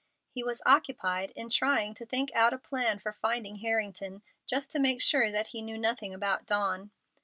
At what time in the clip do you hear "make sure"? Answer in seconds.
4.79-5.29